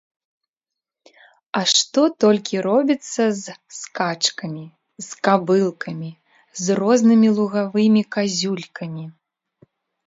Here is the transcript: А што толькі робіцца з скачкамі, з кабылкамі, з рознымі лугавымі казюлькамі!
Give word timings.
А 1.59 1.61
што 1.73 2.01
толькі 2.25 2.63
робіцца 2.67 3.23
з 3.41 3.57
скачкамі, 3.81 4.65
з 5.09 5.23
кабылкамі, 5.29 6.11
з 6.65 6.81
рознымі 6.83 7.29
лугавымі 7.39 8.01
казюлькамі! 8.19 9.05